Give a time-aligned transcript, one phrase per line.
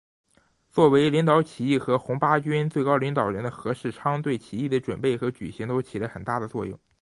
[0.71, 6.79] 作为领导起义和红八军最高领导人的何世昌对起义的准备和举行都起了很大的作用。